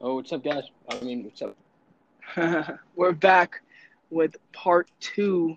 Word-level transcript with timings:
Oh, 0.00 0.14
what's 0.14 0.32
up, 0.32 0.42
guys? 0.42 0.64
I 0.88 1.00
mean, 1.00 1.24
what's 1.24 1.42
up? 1.42 1.56
We're 2.96 3.12
back 3.12 3.62
with 4.10 4.36
part 4.52 4.88
two 5.00 5.56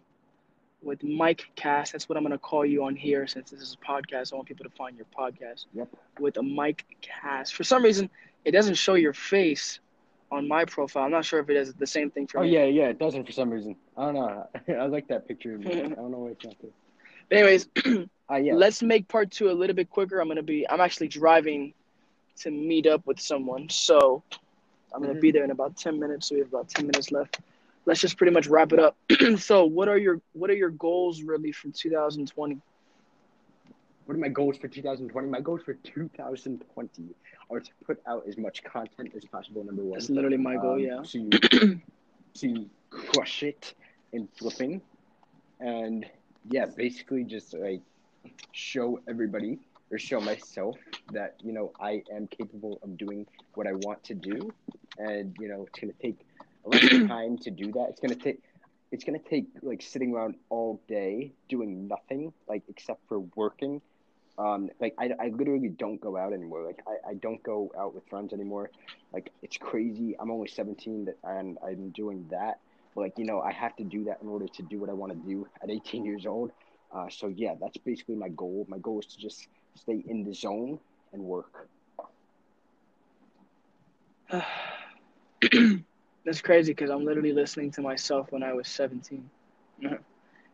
with 0.82 1.04
Mike 1.04 1.46
Cast. 1.56 1.94
That's 1.94 2.10
what 2.10 2.18
I'm 2.18 2.24
gonna 2.24 2.38
call 2.38 2.66
you 2.66 2.84
on 2.84 2.96
here 2.96 3.26
since 3.28 3.52
this 3.52 3.62
is 3.62 3.78
a 3.82 3.86
podcast. 3.86 4.34
I 4.34 4.36
want 4.36 4.48
people 4.48 4.66
to 4.66 4.72
find 4.72 4.98
your 4.98 5.06
podcast. 5.18 5.66
Yep. 5.74 5.88
With 6.20 6.38
a 6.38 6.44
Mike 6.44 6.86
Cast. 7.02 7.54
For 7.56 7.64
some 7.64 7.84
reason, 7.84 8.10
it 8.44 8.52
doesn't 8.52 8.76
show 8.76 8.96
your 8.96 9.14
face 9.14 9.80
on 10.32 10.48
my 10.48 10.66
profile. 10.66 11.04
I'm 11.06 11.12
not 11.12 11.26
sure 11.26 11.40
if 11.40 11.50
it 11.50 11.56
is 11.56 11.74
the 11.76 11.88
same 11.88 12.10
thing 12.12 12.28
for 12.28 12.40
Oh 12.40 12.44
me. 12.44 12.50
yeah, 12.50 12.66
yeah. 12.66 12.88
It 12.90 13.00
doesn't 13.00 13.26
for 13.26 13.32
some 13.32 13.50
reason. 13.50 13.76
I 13.98 14.06
don't 14.06 14.16
know. 14.16 14.48
I 14.82 14.86
like 14.88 15.08
that 15.08 15.28
picture. 15.28 15.56
Of 15.56 15.62
me. 15.62 15.72
I 15.84 15.88
don't 15.90 16.12
know 16.12 16.18
why 16.20 16.30
it's 16.32 16.44
not 16.46 16.56
there. 16.62 16.72
But 17.30 17.38
anyways, 17.38 17.68
Ah, 18.30 18.36
yeah. 18.36 18.54
let's 18.56 18.84
make 18.84 19.08
part 19.08 19.32
two 19.32 19.50
a 19.50 19.54
little 19.54 19.76
bit 19.76 19.90
quicker. 19.90 20.20
I'm 20.20 20.28
gonna 20.28 20.44
be. 20.44 20.68
I'm 20.70 20.82
actually 20.82 21.08
driving 21.08 21.74
to 22.38 22.52
meet 22.52 22.88
up 22.88 23.06
with 23.06 23.20
someone, 23.20 23.70
so 23.70 24.24
I'm 24.94 25.02
gonna 25.02 25.16
Mhm. 25.16 25.22
be 25.22 25.32
there 25.32 25.44
in 25.44 25.52
about 25.52 25.76
ten 25.78 26.00
minutes. 26.00 26.28
So 26.28 26.36
we 26.36 26.40
have 26.40 26.50
about 26.50 26.70
ten 26.70 26.86
minutes 26.88 27.12
left. 27.12 27.40
Let's 27.86 28.00
just 28.00 28.18
pretty 28.18 28.32
much 28.34 28.48
wrap 28.48 28.72
it 28.74 28.80
up. 28.80 28.96
so, 29.38 29.66
what 29.66 29.88
are 29.88 29.98
your 29.98 30.22
what 30.34 30.50
are 30.50 30.56
your 30.56 30.70
goals 30.70 31.22
really 31.24 31.52
for 31.52 31.70
2020? 31.70 32.62
What 34.06 34.16
are 34.16 34.20
my 34.20 34.30
goals 34.30 34.58
for 34.58 34.68
2020? 34.68 35.30
My 35.30 35.40
goals 35.42 35.62
for 35.64 35.74
2020 35.76 37.16
are 37.50 37.60
to 37.60 37.72
put 37.86 38.02
out 38.08 38.24
as 38.28 38.38
much 38.38 38.64
content 38.64 39.14
as 39.16 39.24
possible. 39.26 39.64
Number 39.64 39.82
one. 39.84 39.94
That's 39.94 40.10
literally 40.10 40.38
my 40.38 40.56
goal. 40.56 40.74
Um, 40.74 40.80
Yeah. 40.80 41.02
To 41.04 41.80
to 42.36 42.70
crush 42.90 43.44
it 43.44 43.74
in 44.12 44.28
flipping, 44.28 44.82
and 45.60 46.06
yeah, 46.50 46.66
basically 46.66 47.24
just 47.24 47.54
like 47.54 47.82
show 48.52 49.00
everybody 49.08 49.60
or 49.94 50.00
show 50.00 50.20
myself 50.22 50.78
that 51.12 51.36
you 51.44 51.54
know 51.54 51.72
I 51.80 52.04
am 52.14 52.28
capable 52.28 52.80
of 52.84 52.98
doing 52.98 53.28
what 53.56 53.68
I 53.68 53.74
want 53.74 54.04
to 54.06 54.16
do, 54.16 54.52
and 54.98 55.36
you 55.40 55.50
know 55.50 55.66
it's 55.68 55.80
gonna 55.80 55.94
take 56.02 56.20
a 56.66 56.70
lot 56.70 56.84
of 56.84 57.08
time 57.08 57.38
to 57.40 57.52
do 57.52 57.72
that. 57.74 57.88
It's 57.90 58.02
gonna 58.02 58.16
take 58.16 58.42
it's 58.92 59.04
gonna 59.04 59.20
take 59.30 59.46
like 59.62 59.82
sitting 59.82 60.14
around 60.14 60.36
all 60.50 60.82
day 60.88 61.34
doing 61.50 61.88
nothing 61.88 62.34
like 62.48 62.64
except 62.70 63.02
for 63.08 63.20
working. 63.36 63.82
Um, 64.38 64.70
like 64.80 64.96
I, 64.98 65.12
I 65.20 65.28
literally 65.30 65.70
don't 65.70 66.02
go 66.02 66.18
out 66.18 66.34
anymore. 66.34 66.64
Like 66.66 66.80
I, 66.88 67.12
I 67.12 67.14
don't 67.16 67.42
go 67.44 67.72
out 67.78 67.94
with 67.94 68.04
friends 68.10 68.34
anymore. 68.34 68.72
Like 69.14 69.32
it's 69.44 69.58
crazy. 69.58 70.16
I'm 70.20 70.32
only 70.32 70.48
17 70.48 71.06
that- 71.06 71.18
and 71.24 71.58
I'm 71.66 71.92
doing 71.92 72.28
that. 72.32 72.60
But 72.96 73.02
like 73.02 73.14
you 73.18 73.26
know, 73.26 73.42
I 73.42 73.52
have 73.52 73.76
to 73.78 73.84
do 73.84 74.06
that 74.06 74.20
in 74.22 74.28
order 74.28 74.48
to 74.48 74.64
do 74.64 74.80
what 74.80 74.90
I 74.90 74.94
want 74.94 75.12
to 75.14 75.18
do 75.30 75.48
at 75.62 75.70
18 75.70 76.06
years 76.06 76.26
old. 76.26 76.52
Uh, 76.92 77.10
so 77.10 77.28
yeah, 77.28 77.54
that's 77.60 77.78
basically 77.78 78.16
my 78.16 78.30
goal. 78.30 78.66
My 78.70 78.80
goal 78.80 79.00
is 79.00 79.08
to 79.08 79.18
just 79.18 79.48
stay 79.76 80.04
in 80.08 80.24
the 80.24 80.34
zone 80.34 80.80
and 81.14 81.24
work. 81.24 81.70
That's 86.26 86.42
crazy 86.42 86.72
because 86.72 86.90
I'm 86.90 87.06
literally 87.06 87.34
listening 87.34 87.72
to 87.72 87.82
myself 87.82 88.32
when 88.32 88.44
I 88.44 88.54
was 88.54 88.68
17. 88.68 89.30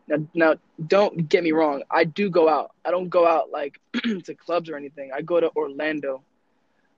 Now, 0.08 0.16
now, 0.34 0.54
don't 0.86 1.28
get 1.28 1.42
me 1.44 1.52
wrong. 1.52 1.82
I 1.90 2.04
do 2.04 2.30
go 2.30 2.48
out. 2.48 2.72
I 2.84 2.90
don't 2.90 3.08
go 3.08 3.26
out 3.26 3.50
like 3.50 3.78
to 4.24 4.34
clubs 4.34 4.68
or 4.68 4.76
anything. 4.76 5.10
I 5.14 5.22
go 5.22 5.40
to 5.40 5.50
Orlando, 5.56 6.22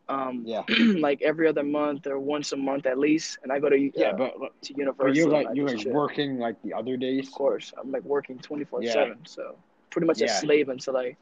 um, 0.09 0.47
Yeah, 0.47 0.63
like 0.99 1.23
every 1.23 1.47
other 1.49 1.63
month 1.63 2.07
or 2.07 2.19
once 2.19 2.53
a 2.53 2.57
month 2.57 2.87
at 2.87 2.99
least, 2.99 3.39
and 3.43 3.53
I 3.53 3.59
go 3.59 3.69
to 3.69 3.91
yeah, 3.95 4.13
uh, 4.13 4.13
but, 4.13 4.35
to 4.63 4.75
but 4.75 4.77
Universal. 4.77 5.15
you're 5.15 5.31
like 5.31 5.49
you're 5.53 5.69
like 5.77 5.87
working 5.87 6.39
like 6.39 6.61
the 6.63 6.73
other 6.75 6.97
days. 6.97 7.27
Of 7.29 7.35
course, 7.35 7.73
I'm 7.81 7.91
like 7.91 8.05
working 8.05 8.39
24 8.39 8.83
Yeah. 8.83 8.93
seven. 8.93 9.19
So 9.25 9.57
pretty 9.91 10.07
much 10.07 10.23
a 10.23 10.29
slave 10.29 10.69
until 10.69 10.97
I 10.97 11.17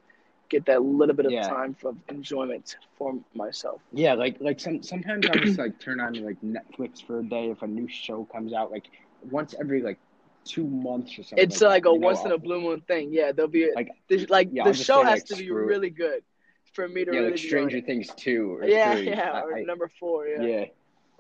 get 0.51 0.67
that 0.67 0.83
little 0.83 1.15
bit 1.15 1.27
of 1.27 1.33
Yeah. 1.33 1.49
time 1.49 1.75
for 1.75 1.95
enjoyment 2.09 2.77
for 2.97 3.15
myself. 3.35 3.81
Yeah, 3.93 4.15
like 4.15 4.37
like 4.41 4.61
some 4.61 4.83
sometimes 4.83 5.27
I 5.27 5.37
just 5.39 5.59
like 5.59 5.79
turn 5.81 6.01
on 6.01 6.15
like 6.15 6.41
Netflix 6.43 7.03
for 7.07 7.21
a 7.21 7.25
day 7.25 7.51
if 7.51 7.63
a 7.63 7.67
new 7.67 7.89
show 7.89 8.25
comes 8.27 8.53
out 8.53 8.71
like 8.71 8.87
once 9.23 9.55
every 9.59 9.83
like 9.83 9.99
two 10.45 10.67
months 10.67 11.19
or 11.19 11.23
something. 11.23 11.45
It's 11.45 11.61
like, 11.61 11.85
like 11.85 11.87
a 11.87 11.95
you 11.95 12.01
know, 12.01 12.07
once 12.09 12.25
in 12.25 12.33
a 12.33 12.39
blue 12.39 12.61
moon 12.61 12.81
thing. 12.83 13.13
Yeah, 13.13 13.33
there'll 13.33 13.51
be 13.51 13.71
Like, 13.75 13.91
the, 14.09 14.27
like 14.27 14.49
yeah, 14.53 14.65
the 14.65 14.75
show 14.75 15.03
say, 15.03 15.11
has 15.11 15.19
like, 15.21 15.25
to 15.27 15.37
be 15.37 15.47
it. 15.47 15.53
really 15.53 15.91
good 15.91 16.23
for 16.75 16.89
me 16.89 17.05
to 17.05 17.13
yeah, 17.13 17.19
really 17.21 17.31
like 17.33 17.39
Stranger. 17.39 17.81
Things 17.81 18.09
two 18.17 18.55
or 18.57 18.65
Yeah, 18.65 18.95
three. 18.95 19.09
yeah, 19.09 19.31
I- 19.33 19.43
or 19.43 19.57
I- 19.59 19.63
number 19.63 19.89
four. 20.01 20.27
Yeah. 20.27 20.43
yeah. 20.43 20.65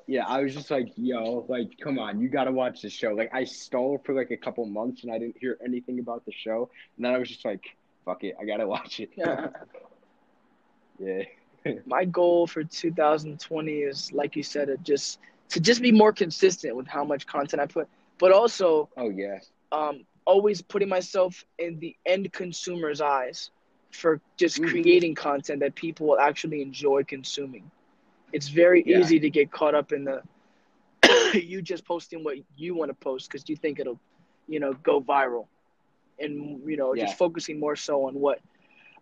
Yeah, 0.07 0.27
I 0.27 0.43
was 0.43 0.55
just 0.55 0.73
like, 0.73 0.89
yo, 0.97 1.47
like, 1.49 1.79
come 1.79 2.01
on, 2.01 2.21
you 2.21 2.29
gotta 2.29 2.51
watch 2.51 2.83
the 2.83 2.91
show. 2.91 3.11
Like, 3.11 3.31
I 3.33 3.45
stalled 3.45 4.05
for 4.05 4.13
like 4.13 4.33
a 4.33 4.37
couple 4.37 4.67
months 4.67 5.05
and 5.05 5.13
I 5.13 5.19
didn't 5.21 5.37
hear 5.39 5.57
anything 5.65 6.01
about 6.01 6.25
the 6.25 6.33
show. 6.33 6.69
And 6.97 7.05
then 7.05 7.15
I 7.15 7.19
was 7.19 7.29
just 7.29 7.45
like, 7.45 7.63
fuck 8.11 8.25
it, 8.25 8.37
I 8.41 8.45
gotta 8.45 8.67
watch 8.67 9.01
it. 9.01 9.11
Yeah. 9.17 9.49
yeah. 10.99 11.23
My 11.87 12.05
goal 12.05 12.47
for 12.47 12.65
2020 12.65 13.73
is, 13.73 14.13
like 14.13 14.35
you 14.37 14.43
said, 14.43 14.69
it 14.69 14.83
just 14.83 15.21
to 15.51 15.61
just 15.61 15.83
be 15.83 15.93
more 15.93 16.13
consistent 16.13 16.77
with 16.77 16.87
how 16.87 17.05
much 17.05 17.27
content 17.27 17.61
I 17.61 17.67
put, 17.67 17.89
but 18.19 18.33
also 18.33 18.89
Oh, 18.97 19.11
yeah. 19.11 19.39
um, 19.73 20.05
always 20.25 20.63
putting 20.63 20.89
myself 20.89 21.45
in 21.59 21.79
the 21.81 21.97
end 22.07 22.33
consumer's 22.33 23.01
eyes 23.01 23.51
for 23.93 24.21
just 24.37 24.61
Mhm. 24.61 24.69
creating 24.69 25.15
content 25.15 25.61
that 25.61 25.75
people 25.75 26.07
will 26.07 26.21
actually 26.21 26.63
enjoy 26.63 27.05
consuming. 27.05 27.71
It's 28.33 28.49
very 28.49 28.83
Yeah. 28.87 29.01
easy 29.01 29.19
to 29.21 29.31
get 29.31 29.51
caught 29.51 29.75
up 29.75 29.93
in 29.93 30.05
the 30.05 30.23
you 31.35 31.63
just 31.63 31.85
posting 31.85 32.23
what 32.25 32.37
you 32.57 32.75
want 32.75 32.91
to 32.91 32.95
post 32.95 33.29
because 33.29 33.49
you 33.49 33.57
think 33.57 33.81
it'll, 33.81 34.01
you 34.49 34.61
know, 34.61 34.73
go 34.75 35.01
viral, 35.01 35.47
and 36.21 36.61
you 36.69 36.77
know, 36.77 36.95
Yeah. 36.95 37.05
just 37.07 37.19
focusing 37.19 37.59
more 37.61 37.77
so 37.77 38.07
on 38.07 38.15
what 38.15 38.41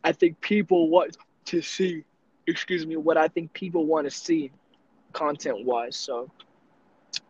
I 0.05 0.13
think 0.13 0.41
people 0.41 0.89
want 0.89 1.17
to 1.47 1.61
see. 1.63 2.05
Excuse 2.47 2.87
me, 2.87 2.97
what 2.97 3.17
I 3.17 3.29
think 3.29 3.53
people 3.53 3.87
want 3.87 4.07
to 4.07 4.11
see, 4.11 4.51
content 5.13 5.65
wise. 5.65 5.97
So 5.97 6.31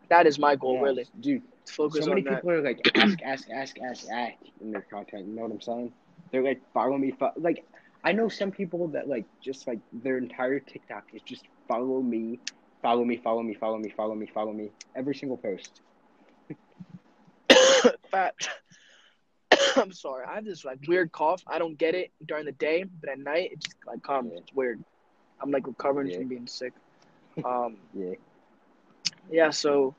that 0.09 0.27
is 0.27 0.39
my 0.39 0.55
goal, 0.55 0.75
Yeah. 0.75 0.81
really. 0.81 1.05
Dude, 1.19 1.43
focus 1.67 2.05
so 2.05 2.09
many 2.09 2.21
on 2.21 2.25
that. 2.25 2.35
people 2.35 2.51
are 2.51 2.61
like, 2.61 2.79
ask, 2.95 3.19
ask, 3.23 3.47
ask, 3.49 3.75
ask, 3.81 4.09
ask 4.11 4.35
in 4.61 4.71
their 4.71 4.81
content. 4.81 5.27
You 5.27 5.35
know 5.35 5.43
what 5.43 5.51
I'm 5.51 5.61
saying? 5.61 5.93
They're 6.31 6.43
like, 6.43 6.61
follow 6.73 6.97
me. 6.97 7.11
Fo-. 7.11 7.33
Like, 7.37 7.65
I 8.03 8.11
know 8.13 8.29
some 8.29 8.51
people 8.51 8.87
that 8.89 9.07
like 9.07 9.25
just 9.41 9.67
like 9.67 9.79
their 9.91 10.17
entire 10.17 10.59
TikTok 10.59 11.05
is 11.13 11.21
just 11.21 11.43
follow 11.67 12.01
me, 12.01 12.39
follow 12.81 13.03
me, 13.03 13.17
follow 13.17 13.43
me, 13.43 13.53
follow 13.55 13.77
me, 13.77 13.89
follow 13.89 14.15
me, 14.15 14.27
follow 14.33 14.53
me. 14.53 14.71
Every 14.95 15.15
single 15.15 15.37
post. 15.37 15.81
fat. 18.11 18.35
I'm 19.77 19.91
sorry. 19.91 20.25
I 20.25 20.35
have 20.35 20.45
this 20.45 20.65
like 20.65 20.79
weird 20.87 21.11
cough. 21.11 21.43
I 21.47 21.59
don't 21.59 21.77
get 21.77 21.95
it 21.95 22.11
during 22.25 22.45
the 22.45 22.51
day, 22.53 22.83
but 22.83 23.09
at 23.09 23.19
night 23.19 23.51
it 23.53 23.59
just 23.59 23.75
like 23.85 24.01
comes. 24.03 24.31
Yeah. 24.33 24.39
It's 24.39 24.53
weird. 24.53 24.83
I'm 25.41 25.51
like 25.51 25.67
recovering 25.67 26.07
Yeah. 26.07 26.17
from 26.17 26.27
being 26.27 26.47
sick. 26.47 26.73
Um, 27.43 27.77
Yeah. 27.93 28.13
yeah. 29.29 29.49
So, 29.51 29.95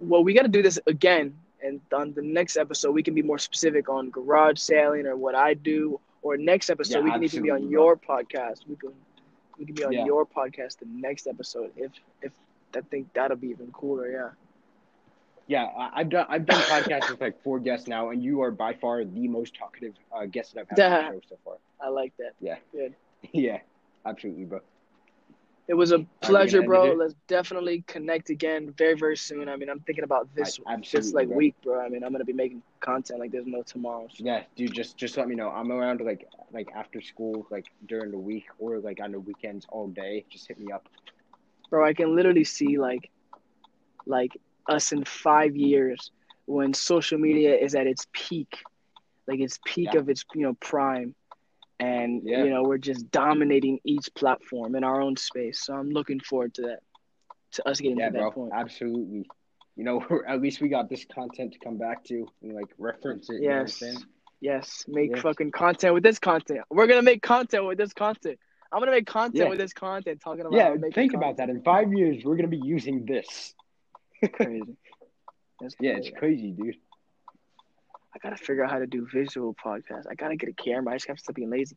well, 0.00 0.22
we 0.24 0.34
got 0.34 0.42
to 0.42 0.48
do 0.48 0.62
this 0.62 0.78
again, 0.86 1.34
and 1.62 1.80
on 1.92 2.12
the 2.14 2.22
next 2.22 2.56
episode 2.56 2.92
we 2.92 3.02
can 3.02 3.14
be 3.14 3.22
more 3.22 3.38
specific 3.38 3.88
on 3.88 4.10
garage 4.10 4.58
sailing 4.58 5.06
or 5.06 5.16
what 5.16 5.34
I 5.34 5.54
do. 5.54 6.00
Or 6.22 6.36
next 6.36 6.68
episode 6.68 6.98
Yeah, 6.98 7.04
we 7.04 7.10
can 7.12 7.24
even 7.24 7.42
be 7.42 7.50
on 7.50 7.70
your 7.70 7.96
podcast. 7.96 8.66
We 8.68 8.76
can 8.76 8.92
we 9.58 9.64
can 9.64 9.74
be 9.74 9.84
on 9.84 9.92
Yeah. 9.92 10.04
your 10.04 10.26
podcast 10.26 10.78
the 10.78 10.86
next 10.86 11.26
episode 11.26 11.72
if 11.76 11.92
if 12.22 12.32
I 12.74 12.80
think 12.82 13.12
that'll 13.14 13.36
be 13.38 13.48
even 13.48 13.70
cooler. 13.72 14.10
Yeah. 14.10 14.30
Yeah, 15.50 15.64
I, 15.64 15.90
I've 15.96 16.08
done 16.08 16.26
I've 16.28 16.46
done 16.46 16.62
podcasts 16.62 17.10
with 17.10 17.20
like 17.20 17.42
four 17.42 17.58
guests 17.58 17.88
now, 17.88 18.10
and 18.10 18.22
you 18.22 18.40
are 18.40 18.52
by 18.52 18.72
far 18.72 19.04
the 19.04 19.26
most 19.26 19.52
talkative 19.52 19.94
uh, 20.16 20.26
guest 20.26 20.54
that 20.54 20.60
I've 20.60 20.78
had 20.78 20.92
on 20.92 21.14
the 21.16 21.20
show 21.22 21.22
so 21.30 21.38
far. 21.44 21.54
I 21.82 21.88
like 21.88 22.12
that. 22.18 22.34
Yeah, 22.40 22.58
Yeah, 23.32 23.58
absolutely, 24.06 24.44
bro. 24.44 24.60
It 25.66 25.74
was 25.74 25.90
a 25.90 26.06
pleasure, 26.20 26.62
bro. 26.62 26.92
Let's 26.92 27.16
definitely 27.26 27.82
connect 27.88 28.30
again 28.30 28.72
very, 28.78 28.94
very 28.94 29.16
soon. 29.16 29.48
I 29.48 29.56
mean, 29.56 29.68
I'm 29.68 29.80
thinking 29.80 30.04
about 30.04 30.32
this 30.36 30.60
I- 30.68 30.76
this 30.92 31.12
like 31.12 31.26
bro. 31.26 31.36
week, 31.36 31.56
bro. 31.64 31.84
I 31.84 31.88
mean, 31.88 32.04
I'm 32.04 32.12
gonna 32.12 32.24
be 32.24 32.32
making 32.32 32.62
content 32.78 33.18
like 33.18 33.32
there's 33.32 33.46
no 33.48 33.62
tomorrow. 33.62 34.06
So- 34.08 34.24
Yeah, 34.24 34.44
dude, 34.54 34.72
just 34.72 34.96
just 34.96 35.16
let 35.16 35.26
me 35.26 35.34
know. 35.34 35.50
I'm 35.50 35.72
around 35.72 36.00
like 36.00 36.28
like 36.52 36.70
after 36.76 37.00
school, 37.00 37.48
like 37.50 37.66
during 37.88 38.12
the 38.12 38.18
week, 38.18 38.46
or 38.60 38.78
like 38.78 39.00
on 39.02 39.10
the 39.10 39.18
weekends 39.18 39.66
all 39.70 39.88
day. 39.88 40.24
Just 40.30 40.46
hit 40.46 40.60
me 40.60 40.70
up. 40.70 40.88
Bro, 41.70 41.84
I 41.86 41.92
can 41.92 42.14
literally 42.14 42.44
see 42.44 42.78
like 42.78 43.10
like 44.06 44.36
us 44.70 44.92
in 44.92 45.04
five 45.04 45.56
years 45.56 46.10
when 46.46 46.74
social 46.74 47.18
media 47.18 47.56
is 47.56 47.74
at 47.74 47.86
its 47.86 48.06
peak, 48.12 48.64
like 49.28 49.40
its 49.40 49.58
peak 49.64 49.94
Yeah. 49.94 50.00
of 50.00 50.08
its 50.08 50.24
you 50.34 50.42
know 50.42 50.54
prime, 50.54 51.14
and 51.80 52.22
Yeah. 52.24 52.44
you 52.44 52.50
know 52.50 52.62
we're 52.62 52.78
just 52.78 53.10
dominating 53.10 53.80
each 53.84 54.08
platform 54.14 54.74
in 54.76 54.84
our 54.84 55.00
own 55.00 55.16
space. 55.16 55.60
So 55.64 55.74
I'm 55.74 55.90
looking 55.90 56.20
forward 56.20 56.54
to 56.54 56.62
that, 56.62 56.80
to 57.52 57.68
us 57.68 57.80
getting 57.80 57.98
Yeah, 57.98 58.06
to 58.08 58.12
that 58.12 58.18
bro, 58.20 58.30
point. 58.32 58.52
absolutely. 58.54 59.28
You 59.76 59.84
know, 59.84 60.00
at 60.28 60.40
least 60.40 60.60
we 60.60 60.68
got 60.68 60.88
this 60.88 61.04
content 61.04 61.52
to 61.54 61.58
come 61.58 61.78
back 61.78 62.04
to 62.04 62.26
and 62.42 62.54
like 62.54 62.70
reference 62.78 63.30
it. 63.30 63.42
You 63.42 63.48
know 63.48 63.64
Yes. 63.64 63.74
saying? 63.74 64.02
Yes, 64.42 64.84
make 64.88 65.18
fucking 65.18 65.50
content 65.52 65.92
with 65.94 66.02
this 66.02 66.18
content. 66.18 66.60
We're 66.70 66.86
gonna 66.86 67.02
make 67.02 67.22
content 67.22 67.66
with 67.66 67.76
this 67.78 67.92
content. 67.92 68.38
I'm 68.72 68.80
gonna 68.80 68.92
make 68.92 69.06
content 69.06 69.50
with 69.50 69.58
this 69.58 69.72
content 69.74 70.20
talking 70.22 70.46
about 70.46 70.54
Yeah, 70.54 70.90
think 70.94 71.14
about 71.14 71.36
that. 71.38 71.50
In 71.50 71.62
five 71.62 71.92
years, 71.92 72.24
we're 72.24 72.36
gonna 72.36 72.48
be 72.48 72.56
using 72.56 73.04
this. 73.04 73.54
Crazy. 74.32 74.76
That's 75.60 75.74
Yeah, 75.80 75.94
crazy. 75.94 76.08
it's 76.08 76.18
crazy, 76.18 76.50
dude. 76.52 76.76
I 78.14 78.18
gotta 78.18 78.36
figure 78.36 78.64
out 78.64 78.70
how 78.70 78.78
to 78.78 78.86
do 78.86 79.06
visual 79.12 79.54
podcasts. 79.54 80.04
I 80.10 80.14
gotta 80.14 80.36
get 80.36 80.48
a 80.48 80.52
camera. 80.52 80.92
I 80.94 80.96
just 80.96 81.06
have 81.08 81.16
to 81.16 81.22
stop 81.22 81.36
being 81.36 81.50
lazy. 81.50 81.76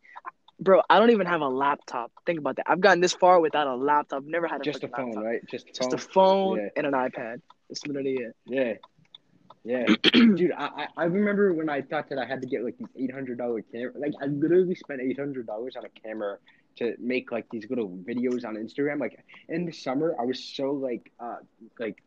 bro, 0.60 0.81
I 0.90 1.00
don't 1.00 1.12
even 1.12 1.28
have 1.28 1.42
a 1.42 1.48
laptop. 1.48 2.12
Think 2.25 2.40
about 2.40 2.56
that. 2.57 2.66
I've 2.69 2.81
gotten 2.81 3.01
this 3.01 3.13
far 3.13 3.40
without 3.40 3.68
a 3.68 3.75
laptop. 3.75 4.24
Never 4.24 4.48
had 4.48 4.62
a 4.62 4.63
Just 4.63 4.84
a 4.84 4.88
phone, 4.88 5.07
laptop. 5.12 5.24
right? 5.24 5.42
Just 5.50 5.68
a 5.69 5.74
Just 5.74 5.90
phone. 5.90 5.94
a 5.94 5.98
phone 5.98 6.57
Yeah. 6.57 6.69
and 6.78 6.88
an 6.88 6.94
iPad. 6.94 7.42
That's 7.69 7.86
literally 7.86 8.13
it. 8.16 8.36
Yeah. 8.45 8.74
Yeah. 9.66 9.86
Dude, 10.13 10.51
I, 10.57 10.66
I 10.66 10.88
I 10.98 11.04
remember 11.06 11.54
when 11.54 11.69
I 11.69 11.81
thought 11.81 12.10
that 12.10 12.18
I 12.18 12.25
had 12.25 12.42
to 12.42 12.48
get 12.48 12.63
like 12.66 12.78
these 12.78 12.90
eight 12.98 13.13
hundred 13.13 13.38
dollar 13.38 13.62
camera 13.62 13.94
like 13.95 14.13
I 14.22 14.25
literally 14.25 14.75
spent 14.75 15.00
eight 15.01 15.18
hundred 15.18 15.48
dollars 15.48 15.75
on 15.78 15.86
a 15.86 15.90
camera 15.90 16.38
to 16.78 16.95
make 17.00 17.31
like 17.31 17.45
these 17.51 17.69
little 17.69 17.90
videos 17.90 18.44
on 18.45 18.56
Instagram. 18.56 19.00
Like 19.00 19.24
in 19.48 19.66
the 19.66 19.72
summer 19.72 20.16
I 20.19 20.25
was 20.25 20.44
so 20.44 20.72
like 20.72 21.12
uh 21.19 21.38
like 21.80 22.04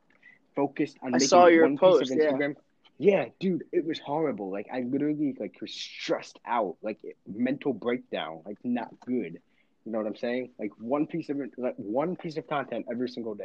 focused 0.57 0.97
on 1.03 1.11
I 1.11 1.13
making 1.13 1.29
saw 1.29 1.47
your 1.47 1.63
one 1.63 1.79
post, 1.79 2.03
piece 2.03 2.11
of 2.11 2.19
yeah. 2.19 2.33
Instagram. 2.33 2.57
Yeah, 2.99 3.27
dude, 3.39 3.65
it 3.73 3.85
was 3.85 3.99
horrible. 3.99 4.51
Like 4.51 4.69
I 4.73 4.81
literally 4.81 5.37
like 5.39 5.61
was 5.61 5.73
stressed 5.73 6.41
out, 6.47 6.77
like 6.83 6.99
mental 7.27 7.73
breakdown, 7.73 8.41
like 8.47 8.59
not 8.65 8.89
good. 9.05 9.39
You 9.85 9.93
know 9.93 9.99
what 9.99 10.07
I'm 10.07 10.17
saying? 10.17 10.51
Like 10.59 10.73
one 10.79 11.07
piece 11.07 11.29
of 11.29 11.39
like 11.59 11.77
one 11.77 12.17
piece 12.17 12.37
of 12.37 12.49
content 12.49 12.87
every 12.91 13.09
single 13.09 13.35
day. 13.35 13.45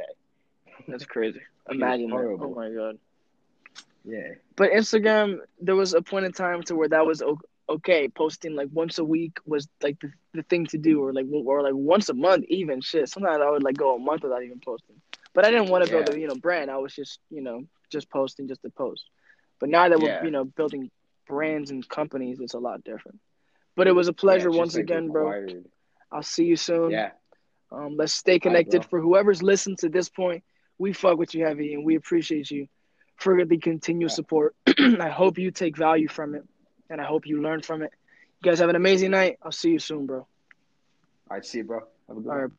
That's 0.88 1.04
crazy. 1.04 1.40
Imagine 1.70 2.10
that. 2.10 2.16
Oh 2.16 2.54
my 2.54 2.70
god. 2.70 2.98
Yeah. 4.04 4.32
But 4.56 4.72
Instagram, 4.72 5.38
there 5.60 5.76
was 5.76 5.94
a 5.94 6.02
point 6.02 6.24
in 6.24 6.32
time 6.32 6.62
to 6.64 6.74
where 6.74 6.88
that 6.88 7.06
was 7.06 7.22
okay. 7.68 8.08
Posting 8.08 8.56
like 8.56 8.68
once 8.72 8.98
a 8.98 9.04
week 9.04 9.38
was 9.46 9.68
like 9.82 10.00
the, 10.00 10.10
the 10.32 10.42
thing 10.44 10.66
to 10.66 10.78
do, 10.78 11.04
or 11.04 11.12
like 11.12 11.26
or 11.30 11.62
like 11.62 11.74
once 11.74 12.08
a 12.08 12.14
month 12.14 12.46
even. 12.48 12.80
Shit, 12.80 13.08
sometimes 13.08 13.40
I 13.40 13.50
would 13.50 13.62
like 13.62 13.76
go 13.76 13.96
a 13.96 13.98
month 13.98 14.22
without 14.22 14.42
even 14.42 14.60
posting. 14.64 14.96
But 15.34 15.44
I 15.44 15.50
didn't 15.50 15.68
want 15.68 15.84
to 15.84 15.90
build 15.90 16.08
Yeah. 16.08 16.14
a 16.14 16.18
you 16.18 16.26
know 16.28 16.34
brand. 16.34 16.70
I 16.70 16.78
was 16.78 16.94
just 16.94 17.20
you 17.30 17.42
know 17.42 17.64
just 17.90 18.10
posting 18.10 18.48
just 18.48 18.62
to 18.62 18.70
post. 18.70 19.04
But 19.60 19.68
now 19.70 19.88
that 19.88 20.00
Yeah. 20.00 20.18
we're 20.20 20.24
you 20.26 20.30
know 20.30 20.44
building 20.44 20.90
brands 21.26 21.70
and 21.70 21.86
companies, 21.88 22.40
it's 22.40 22.54
a 22.54 22.58
lot 22.58 22.84
different. 22.84 23.18
But 23.76 23.86
it 23.88 23.92
was 23.92 24.08
a 24.08 24.12
pleasure 24.12 24.50
Yeah, 24.50 24.58
once 24.58 24.74
again, 24.76 25.08
bro. 25.10 25.34
I'll 26.10 26.22
see 26.22 26.44
you 26.44 26.56
soon. 26.56 26.90
Yeah. 26.90 27.10
Um, 27.70 27.96
let's 27.96 28.12
stay 28.12 28.38
connected. 28.38 28.84
For 28.84 29.00
whoever's 29.00 29.42
listened 29.42 29.78
to 29.78 29.88
this 29.88 30.08
point, 30.08 30.44
we 30.78 30.92
fuck 30.92 31.16
with 31.18 31.34
you 31.34 31.44
heavy, 31.44 31.74
and 31.74 31.84
we 31.84 31.94
appreciate 31.96 32.50
you 32.50 32.68
for 33.16 33.44
the 33.44 33.56
continued 33.58 34.10
support. 34.10 34.54
I 35.00 35.08
hope 35.08 35.38
you 35.38 35.50
take 35.50 35.76
value 35.76 36.08
from 36.08 36.34
it, 36.34 36.44
and 36.90 37.00
I 37.00 37.04
hope 37.04 37.26
you 37.26 37.40
learn 37.40 37.62
from 37.62 37.82
it. 37.82 37.92
You 38.42 38.50
guys 38.50 38.58
have 38.58 38.68
an 38.68 38.76
amazing 38.76 39.10
night. 39.12 39.38
I'll 39.42 39.52
see 39.52 39.70
you 39.70 39.78
soon, 39.78 40.06
bro. 40.06 40.18
All 40.18 41.36
right, 41.36 41.44
see 41.44 41.58
you, 41.58 41.64
bro. 41.64 41.80
Have 42.08 42.16
a 42.18 42.20
good 42.20 42.28
All 42.28 42.34
one. 42.36 42.42
right. 42.42 42.52